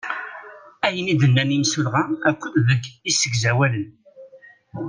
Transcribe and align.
Ayen 0.85 1.07
i 1.13 1.15
d-nnan 1.21 1.55
imsulɣa 1.57 2.03
akked 2.29 2.53
deg 2.67 2.81
isegzawalen. 3.09 3.89